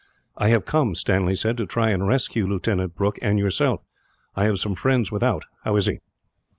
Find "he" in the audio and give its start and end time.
5.85-5.99